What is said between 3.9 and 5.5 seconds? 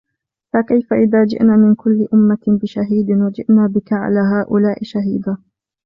على هؤلاء شهيدا